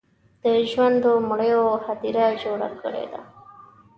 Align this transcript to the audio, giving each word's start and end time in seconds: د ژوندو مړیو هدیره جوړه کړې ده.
د 0.43 0.45
ژوندو 0.71 1.11
مړیو 1.29 1.65
هدیره 1.85 2.25
جوړه 2.43 2.69
کړې 2.81 3.05
ده. 3.11 3.21